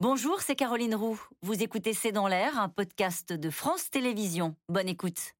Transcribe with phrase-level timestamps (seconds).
[0.00, 1.18] Bonjour, c'est Caroline Roux.
[1.42, 4.54] Vous écoutez C'est dans l'air, un podcast de France Télévisions.
[4.68, 5.34] Bonne écoute.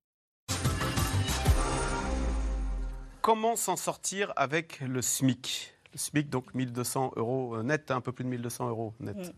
[3.20, 5.74] Comment s'en sortir avec le SMIC?
[5.92, 9.16] Le SMIC, donc 1200 euros net, un peu plus de 1200 euros net.
[9.16, 9.30] Mm.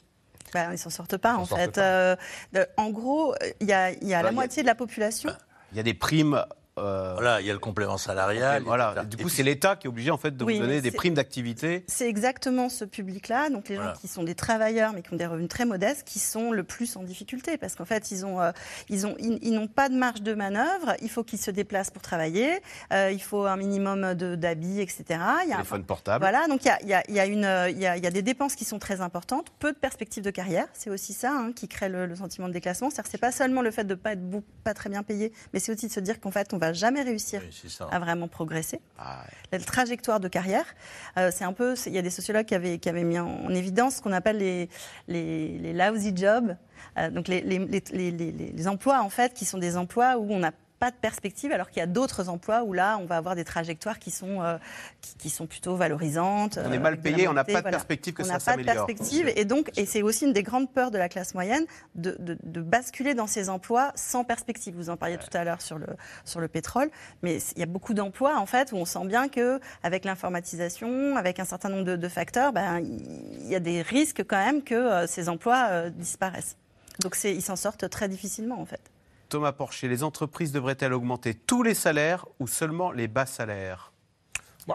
[0.54, 1.74] Ben, ils ne s'en sortent pas, Ils en fait.
[1.74, 1.80] pas.
[1.80, 2.16] Euh,
[2.76, 4.66] en gros, il y a, il y a Bah, la il y a- moitié de
[4.68, 5.30] la population.
[5.72, 6.44] Il y a des primes.
[6.78, 8.62] Euh, Voilà, il y a le complément salarial.
[8.62, 8.92] voilà.
[8.92, 9.06] etc.
[9.06, 10.90] Du coup, puis- c'est l'État qui est obligé en fait de Oui, vous donner des
[10.90, 11.84] primes d'activité.
[11.88, 13.96] C'est exactement ce public-là, donc les gens Voilà.
[13.98, 16.96] qui sont des travailleurs mais qui ont des revenus très modestes, qui sont le plus
[16.96, 18.52] en difficulté parce qu'en fait ils ont, euh,
[18.88, 20.94] ils ont, ils, ils n'ont pas de marge de manœuvre.
[21.02, 22.50] Il faut qu'ils se déplacent pour travailler.
[22.92, 25.04] euh, il faut un minimum de d'habits, etc.
[25.08, 26.22] Il y a un- Téléphone portable.
[26.24, 27.96] Voilà, donc il y a, il y a- il y a une, il y a-
[27.96, 30.66] il y a des dépenses qui sont très importantes, peu de perspectives de carrière.
[30.72, 32.90] C'est aussi ça hein, qui crée le, le sentiment de déclassement.
[32.90, 34.20] C'est-à-dire que c'est pas seulement le fait de pas être
[34.64, 37.02] pas très bien payé, mais c'est aussi de se dire qu'en fait on va jamais
[37.02, 37.50] réussir Oui,
[37.90, 38.80] à vraiment progresser.
[38.98, 40.64] Ah, La trajectoire de carrière,
[41.16, 43.26] euh, c'est un peu, il y a des sociologues qui avaient, qui avaient mis en,
[43.44, 44.68] en évidence ce qu'on appelle les,
[45.08, 46.56] les, les lousy jobs,
[46.96, 50.16] euh, donc les, les, les, les- les- les emplois en fait qui sont des emplois
[50.18, 53.04] où on n'a pas de perspective, alors qu'il y a d'autres emplois où là, on
[53.06, 54.58] va avoir des trajectoires qui sont, euh,
[55.00, 56.58] qui, qui sont plutôt valorisantes.
[56.64, 57.70] On est euh, mal payé, on n'a pas de voilà.
[57.70, 58.86] perspective que on ça n'a pas de s'améliore.
[58.86, 62.16] perspective et donc et c'est aussi une des grandes peurs de la classe moyenne de,
[62.20, 64.74] de- de basculer dans ces emplois sans perspective.
[64.76, 65.86] Vous en parliez tout à l'heure sur le
[66.24, 66.90] sur le pétrole,
[67.22, 71.16] mais il y a beaucoup d'emplois en fait où on sent bien que avec l'informatisation,
[71.16, 74.62] avec un certain nombre de, de facteurs, ben, il y a des risques quand même
[74.62, 76.56] que euh, ces emplois euh, disparaissent.
[77.00, 78.80] Donc ils s'en sortent très difficilement en fait.
[79.28, 83.92] Thomas Porcher, les entreprises devraient-elles augmenter tous les salaires ou seulement les bas salaires?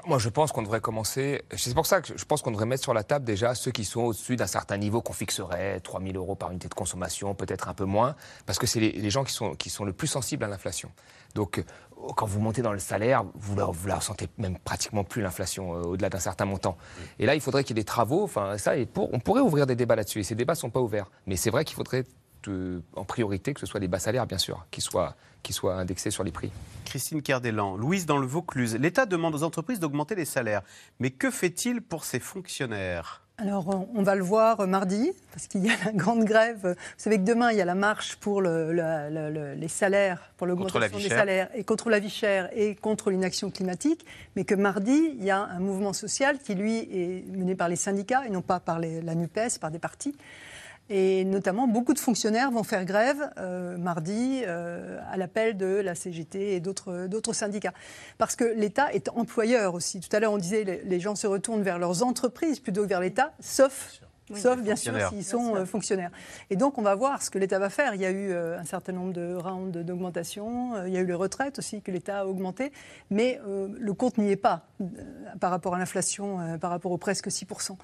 [0.08, 1.44] Moi, je pense qu'on devrait commencer.
[1.56, 3.86] C'est pour ça que je pense qu'on devrait mettre sur la table déjà ceux qui
[3.86, 7.70] sont au-dessus d'un certain niveau qu'on fixerait, 3 000 euros par unité de consommation, peut-être
[7.70, 8.16] un peu moins,
[8.48, 10.92] parce que c'est les, les gens qui sont, qui sont le plus sensibles à l'inflation.
[11.36, 11.64] Donc, euh,
[12.16, 15.76] quand vous montez dans le salaire, vous ne vous la ressentez même pratiquement plus l'inflation
[15.76, 16.76] euh, au-delà d'un certain montant.
[17.20, 18.24] Et là, il faudrait qu'il y ait des travaux.
[18.24, 20.20] Enfin, ça, et pour, on pourrait ouvrir des débats là-dessus.
[20.20, 21.12] Et ces débats ne sont pas ouverts.
[21.28, 22.04] Mais c'est vrai qu'il faudrait
[22.48, 25.76] euh, en priorité que ce soit les bas salaires, bien sûr, qui soient, qui soient
[25.76, 26.52] indexés sur les prix.
[26.86, 28.76] Christine Kerdelan, Louise dans le Vaucluse.
[28.76, 30.62] L'État demande aux entreprises d'augmenter les salaires.
[31.00, 33.20] Mais que fait-il pour ses fonctionnaires?
[33.40, 36.60] Alors, on- va le voir mardi, parce qu'il y a la grande grève.
[36.64, 39.68] Vous savez que demain, il y a la marche pour le- la- la- le- les
[39.68, 44.06] salaires, pour la l'augmentation des salaires, et contre la vie chère, et contre l'inaction climatique.
[44.36, 47.76] Mais que mardi, il y a un mouvement social qui, lui, est mené par les
[47.76, 50.16] syndicats, et non pas par les- la NUPES, par des partis.
[50.90, 55.96] Et notamment, beaucoup de fonctionnaires vont faire grève euh, mardi euh, à l'appel de la
[55.96, 57.74] CGT et d'autres syndicats.
[58.18, 60.02] Parce que l'État est employeur aussi.
[60.02, 62.88] Tout à l'heure, on disait les, les gens se retournent vers leurs entreprises plutôt que
[62.88, 64.02] vers l'État, sauf,
[64.36, 66.12] sauf bien sûr s'ils sont euh, fonctionnaires.
[66.50, 67.94] Et donc, on va voir ce que l'État va faire.
[67.96, 70.76] Il y a eu euh, un certain nombre de rounds d'augmentation.
[70.76, 72.72] euh, il y a eu les retraites aussi que l'État a augmenté.
[73.10, 74.86] Mais euh, le compte n'y est pas euh,
[75.40, 77.78] par rapport à l'inflation, euh, par rapport aux presque 6%.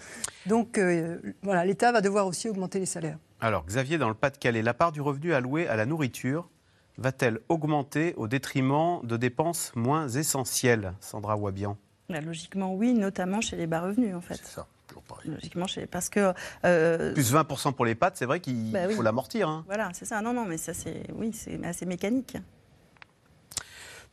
[0.45, 3.17] Donc, euh, voilà, l'État va devoir aussi augmenter les salaires.
[3.41, 6.49] Alors, Xavier, dans le Pas-de-Calais, la part du revenu alloué à la nourriture
[6.97, 10.93] va-t-elle augmenter au détriment de dépenses moins essentielles?
[10.99, 11.77] Sandra Wabian
[12.09, 14.35] Bah, logiquement oui, notamment chez les bas revenus en fait.
[14.35, 14.67] C'est ça,
[14.99, 15.31] toujours pareil.
[15.31, 16.33] Logiquement parce que
[16.65, 18.93] euh, Plus 20% pour les pâtes, c'est vrai qu'il Bah oui.
[18.95, 19.47] faut l'amortir.
[19.49, 19.63] hein.
[19.67, 20.21] Voilà, c'est ça.
[20.21, 22.37] Non, non, mais ça, c'est oui, c'est assez mécanique.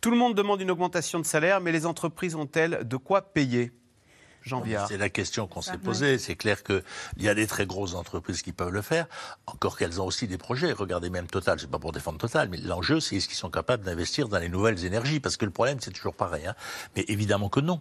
[0.01, 3.73] Tout le monde demande une augmentation de salaire, mais les entreprises ont-elles de quoi payer?
[4.63, 4.87] Viard.
[4.87, 5.79] C'est la question qu'on s'est ouais.
[5.79, 6.19] posée.
[6.19, 6.81] C'est clair qu'il
[7.19, 9.09] y a des très grosses entreprises qui peuvent le faire,
[9.47, 10.71] encore qu'elles ont aussi des projets.
[10.71, 13.83] Regardez même Total, c'est pas pour défendre Total, mais l'enjeu, c'est est-ce qu'ils sont capables
[13.83, 15.19] d'investir dans les nouvelles énergies?
[15.19, 16.47] Parce que le problème, c'est toujours pareil.
[16.47, 16.55] hein.
[16.95, 17.81] Mais évidemment que non.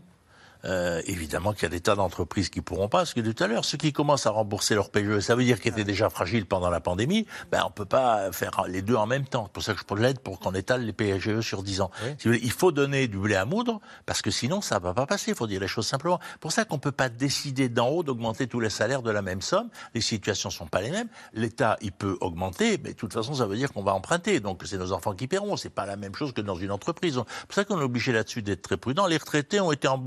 [0.65, 2.99] Euh, évidemment qu'il y a des tas d'entreprises qui pourront pas.
[2.99, 5.59] Parce que tout à l'heure, ceux qui commencent à rembourser leur PGE, ça veut dire
[5.59, 7.27] qu'ils étaient déjà fragiles pendant la pandémie.
[7.51, 9.45] Ben, on peut pas faire les deux en même temps.
[9.45, 11.91] C'est pour ça que je l'aide pour qu'on étale les PGE sur 10 ans.
[12.17, 14.93] Si vous voulez, il faut donner du blé à moudre parce que sinon ça va
[14.93, 15.31] pas passer.
[15.31, 16.19] Il faut dire les choses simplement.
[16.39, 19.41] Pour ça qu'on peut pas décider d'en haut d'augmenter tous les salaires de la même
[19.41, 19.69] somme.
[19.93, 21.07] Les situations sont pas les mêmes.
[21.33, 24.39] L'État, il peut augmenter, mais de toute façon, ça veut dire qu'on va emprunter.
[24.39, 25.57] Donc c'est nos enfants qui paieront.
[25.57, 27.13] C'est pas la même chose que dans une entreprise.
[27.13, 29.05] C'est pour ça qu'on est obligé là-dessus d'être très prudent.
[29.05, 29.97] Les retraités ont été en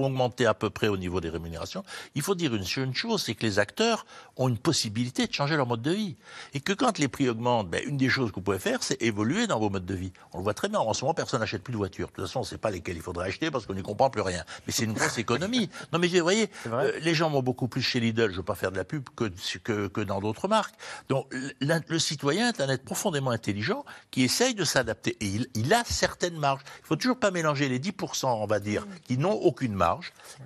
[0.00, 1.84] beau- ont augmenté à peu près au niveau des rémunérations.
[2.14, 4.06] Il faut dire une, une chose, c'est que les acteurs
[4.36, 6.16] ont une possibilité de changer leur mode de vie.
[6.54, 9.00] Et que quand les prix augmentent, ben, une des choses que vous pouvez faire, c'est
[9.02, 10.12] évoluer dans vos modes de vie.
[10.32, 10.78] On le voit très bien.
[10.80, 12.08] En ce moment, personne n'achète plus de voitures.
[12.08, 14.10] De toute façon, on ne sait pas lesquelles il faudrait acheter parce qu'on n'y comprend
[14.10, 14.44] plus rien.
[14.66, 15.68] Mais c'est une grosse économie.
[15.92, 18.42] Non, mais vous voyez, euh, les gens vont beaucoup plus chez Lidl, je ne veux
[18.42, 19.30] pas faire de la pub, que,
[19.62, 20.74] que, que dans d'autres marques.
[21.08, 25.16] Donc, le, le citoyen est un être profondément intelligent qui essaye de s'adapter.
[25.20, 26.62] Et il, il a certaines marges.
[26.80, 29.89] Il faut toujours pas mélanger les 10%, on va dire, qui n'ont aucune marge,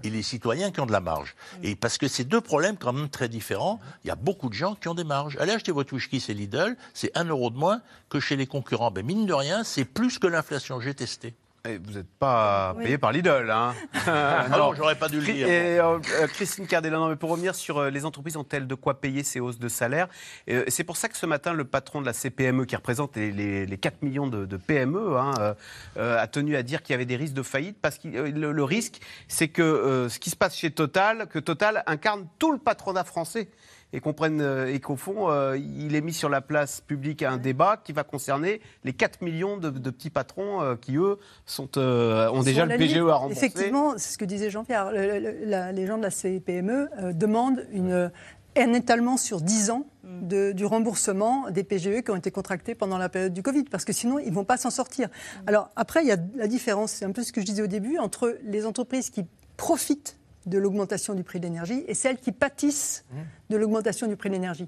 [0.02, 1.34] et les citoyens qui ont de la marge.
[1.62, 3.80] Et parce que c'est deux problèmes quand même très différents.
[4.04, 5.36] Il y a beaucoup de gens qui ont des marges.
[5.40, 8.90] Allez acheter votre whisky, c'est Lidl, c'est un euro de moins que chez les concurrents.
[8.90, 10.80] Ben, mine de rien, c'est plus que l'inflation.
[10.80, 11.34] J'ai testé.
[11.66, 12.84] Et vous n'êtes pas Oui.
[12.84, 13.74] payé par Lidl, hein
[14.06, 15.48] Ah non, j'aurais pas dû le dire.
[15.48, 18.74] Et euh, euh, Christine Cardella, non, mais pour revenir sur euh, les entreprises, ont-elles de
[18.74, 20.08] quoi payer ces hausses de salaire?
[20.50, 23.32] Euh, C'est pour ça que ce matin, le patron de la CPME, qui représente les,
[23.32, 25.54] les- les 4 millions de, de PME, hein, euh,
[25.96, 28.52] euh, a tenu à dire qu'il y avait des risques de faillite, parce que le,
[28.52, 32.58] le risque, c'est que ce qui se passe chez Total, que Total incarne tout le
[32.58, 33.48] patronat français.
[33.96, 37.22] Et qu'on prenne, euh, et qu'au fond, euh, il est mis sur la place publique
[37.22, 41.16] un débat qui va concerner les 4 millions de, de petits patrons euh, qui, eux,
[41.46, 43.46] sont, euh, ont déjà le PGE limite, à rembourser.
[43.46, 44.90] Effectivement, c'est ce que disait Jean-Pierre.
[44.90, 48.10] Le- le- la- les gens de la CPME euh, demandent une,
[48.56, 52.98] un étalement sur 10 ans de- du remboursement des PGE qui ont été contractés pendant
[52.98, 55.08] la période du Covid, parce que sinon, ils ne vont pas s'en sortir.
[55.46, 57.68] Alors après, il y a la différence, c'est un peu ce que je disais au
[57.68, 59.24] début, entre les entreprises qui
[59.56, 63.04] profitent de l'augmentation du prix de l'énergie et celles qui pâtissent
[63.50, 64.66] de l'augmentation du prix de l'énergie.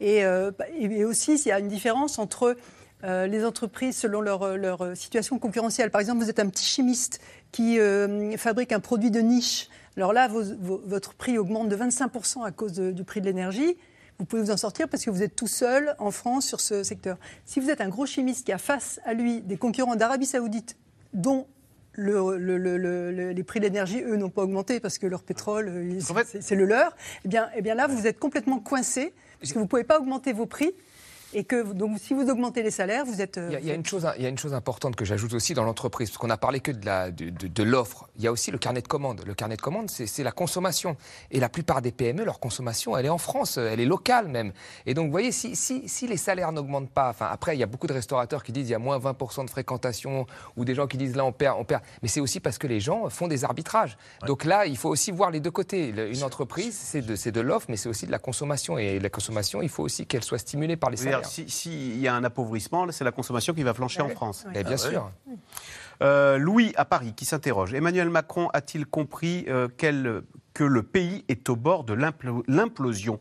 [0.00, 2.56] Et, euh, et- et aussi, il y a une différence entre
[3.04, 5.90] euh, les entreprises selon leur, leur situation concurrentielle.
[5.90, 7.20] Par exemple, vous êtes un petit chimiste
[7.52, 9.68] qui euh, fabrique un produit de niche.
[9.98, 13.26] Alors là, vos- vos- votre prix augmente de 25% à cause de- du prix de
[13.26, 13.76] l'énergie.
[14.18, 16.82] Vous pouvez vous en sortir parce que vous êtes tout seul en France sur ce
[16.82, 17.18] secteur.
[17.44, 20.76] Si vous êtes un gros chimiste qui a face à lui des concurrents d'Arabie Saoudite,
[21.12, 21.46] dont
[21.96, 25.06] le- le- le- le- le- les prix de l'énergie, eux, n'ont pas augmenté parce que
[25.06, 26.00] leur pétrole, euh,
[26.40, 26.94] c'est le leur,
[27.24, 29.98] eh bien, eh bien là, vous êtes complètement coincé parce que vous ne pouvez pas
[29.98, 30.72] augmenter vos prix.
[31.34, 33.36] Et que donc, si vous augmentez les salaires, vous êtes.
[33.48, 35.04] Il y, a, il y a une chose, il y a une chose importante que
[35.04, 38.08] j'ajoute aussi dans l'entreprise, parce qu'on a parlé que de la- de, de- de l'offre.
[38.16, 39.22] Il y a aussi le carnet de commandes.
[39.26, 40.96] Le carnet de commandes, c'est c'est la consommation.
[41.30, 44.52] Et la plupart des PME, leur consommation, elle est en France, elle est locale même.
[44.86, 47.62] Et donc, vous voyez, si, si, si les salaires n'augmentent pas, enfin, après, il y
[47.62, 50.26] a beaucoup de restaurateurs qui disent il y a moins 20% de fréquentation,
[50.56, 51.82] ou des gens qui disent là, on perd, on perd.
[52.02, 53.98] Mais c'est aussi parce que les gens font des arbitrages.
[54.26, 55.88] Donc là, il faut aussi voir les deux côtés.
[55.88, 58.78] Une entreprise, c'est de, c'est de l'offre, mais c'est aussi de la consommation.
[58.78, 62.08] Et la consommation, il faut aussi qu'elle soit stimulée par les Je si- S'il y
[62.08, 64.08] a un appauvrissement, c'est la consommation qui va flancher en.
[64.08, 64.44] France.
[64.46, 64.52] Ouais.
[64.54, 64.90] Mais bien Ah ouais.
[64.90, 65.10] sûr.
[66.02, 67.72] Euh, Louis, à Paris, qui s'interroge.
[67.74, 70.22] Emmanuel Macron a-t-il compris euh, quel-
[70.54, 73.18] que le pays est au bord de l'implo- l'implosion?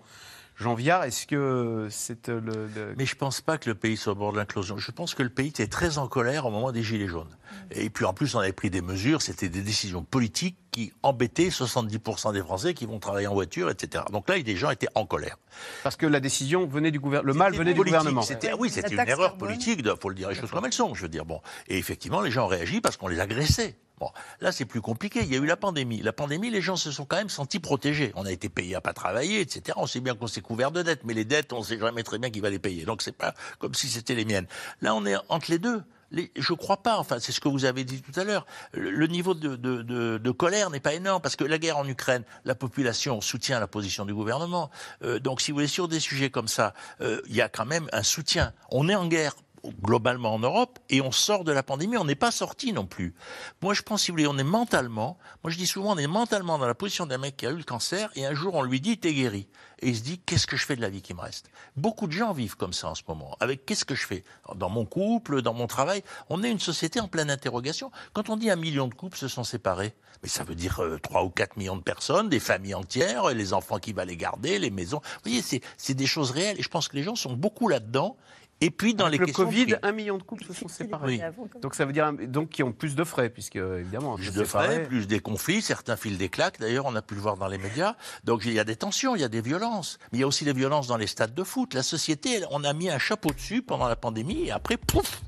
[0.58, 3.98] Jean Viard, est-ce que c'est euh, le, le- Mais je pense pas que le pays
[3.98, 4.78] soit au bord de l'inclusion.
[4.78, 7.36] Je pense que le pays était très en colère au moment des Gilets jaunes.
[7.72, 11.48] Et puis en plus, on avait pris des mesures, c'était des décisions politiques qui embêtaient
[11.48, 14.04] 70% des Français qui vont travailler en voiture, etc.
[14.12, 15.38] Donc là, les gens étaient en colère.
[15.83, 18.24] Parce que la décision venait du gouvernement, le mal venait du gouvernement.
[18.24, 20.94] C'était, oui, c'était une erreur politique, il faut le dire les choses comme elles sont,
[20.94, 21.24] je veux dire.
[21.24, 21.39] Bon.
[21.69, 23.77] Et effectivement, les gens ont réagi parce qu'on les agressait.
[24.00, 24.10] Bon,
[24.42, 25.22] là, c'est plus compliqué.
[25.24, 26.01] Il y a eu la pandémie.
[26.01, 28.12] La pandémie, les gens se sont quand même sentis protégés.
[28.16, 29.77] On a été payés à pas travailler, etc.
[29.77, 32.19] On sait bien qu'on s'est couvert de dettes, mais les dettes, on sait jamais très
[32.19, 32.83] bien qui va les payer.
[32.83, 34.48] Donc, c'est pas comme si c'était les miennes.
[34.81, 35.81] Là, on est entre les deux.
[36.12, 38.46] Je crois pas, enfin, c'est ce que vous avez dit tout à l'heure.
[38.74, 41.88] Le, niveau de, de, de, de colère n'est pas énorme parce que la guerre en
[41.88, 44.69] Ukraine, la population soutient la position du gouvernement.
[45.04, 47.66] Euh, donc, si vous voulez, sur des sujets comme ça, euh, il y a quand
[47.66, 48.54] même un soutien.
[48.69, 49.34] On est en guerre
[49.82, 53.16] globalement en Europe et on sort de la pandémie, on n'est pas sorti non plus.
[53.62, 56.08] Moi, je pense, si vous voulez, on est mentalement, moi je dis souvent, on est
[56.08, 58.64] mentalement dans la position d'un mec qui a eu le cancer et un jour on
[58.64, 59.48] lui dit, t'es guéri.
[59.82, 61.50] Et il se dit, qu'est-ce que je fais de la vie qui me reste?
[61.76, 63.36] Beaucoup de gens vivent comme ça en ce moment.
[63.42, 64.24] Avec qu'est-ce que je fais?
[64.56, 67.92] Dans mon couple, dans mon travail, on est une société en pleine interrogation.
[68.14, 70.98] Quand on dit un million de couples se sont séparés, mais ça veut dire euh,
[71.00, 74.60] 3 ou 4 millions de personnes, des familles entières, les enfants qui va les garder,
[74.60, 75.02] les maisons.
[75.04, 77.68] Vous voyez, c'est c'est des choses réelles et je pense que les gens sont beaucoup
[77.68, 78.18] là-dedans.
[78.62, 79.75] Et puis dans les le questions de Covid, prix.
[79.84, 81.22] un million de couples se sont séparés.
[81.38, 81.50] Oui.
[81.62, 84.84] Donc ça veut dire donc qui ont plus de frais, puisque évidemment plus de frais,
[84.84, 87.57] plus des conflits, certains filent des claques, d'ailleurs on a pu le voir dans les
[87.57, 87.96] médias.
[88.24, 90.00] Donc il y a des tensions, il y a des violences.
[90.12, 91.74] Mais il y a aussi des violences dans les stades de foot.
[91.74, 95.22] La société, elle, on a mis un chapeau dessus pendant la pandémie et après, pouf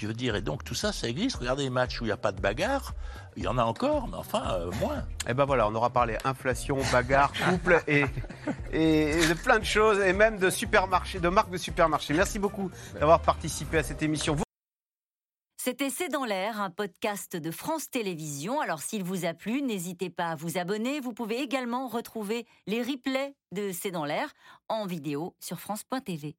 [0.00, 1.34] Je veux dire, et donc tout ça, ça existe.
[1.38, 2.94] Regardez les matchs où il n'y a pas de bagarre,
[3.36, 5.04] il y en a encore, mais enfin, euh, moins.
[5.28, 8.04] Eh ben voilà, on aura parlé inflation, bagarre, couple et,
[8.72, 12.14] et de plein de choses, et même de supermarchés, de marques de supermarchés.
[12.14, 14.36] Merci beaucoup d'avoir participé à cette émission.
[14.36, 14.44] Vous-
[15.60, 18.60] C'était C'est dans l'air, un podcast de France Télévisions.
[18.60, 21.00] Alors s'il vous a plu, n'hésitez pas à vous abonner.
[21.00, 24.30] Vous pouvez également retrouver les replays de C'est dans l'air
[24.68, 26.36] en vidéo sur France.tv.